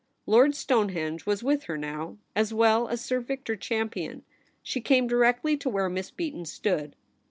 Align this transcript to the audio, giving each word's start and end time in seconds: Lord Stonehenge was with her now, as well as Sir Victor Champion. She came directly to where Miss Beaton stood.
Lord 0.25 0.55
Stonehenge 0.55 1.27
was 1.27 1.43
with 1.43 1.65
her 1.65 1.77
now, 1.77 2.17
as 2.35 2.51
well 2.51 2.87
as 2.87 3.05
Sir 3.05 3.19
Victor 3.19 3.55
Champion. 3.55 4.23
She 4.63 4.81
came 4.81 5.05
directly 5.05 5.55
to 5.57 5.69
where 5.69 5.89
Miss 5.89 6.09
Beaton 6.09 6.45
stood. 6.45 6.95